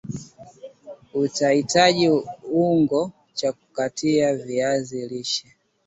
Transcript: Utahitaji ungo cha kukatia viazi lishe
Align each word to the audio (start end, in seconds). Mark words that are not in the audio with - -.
Utahitaji 1.13 2.09
ungo 2.53 3.11
cha 3.33 3.51
kukatia 3.51 4.35
viazi 4.35 5.07
lishe 5.07 5.55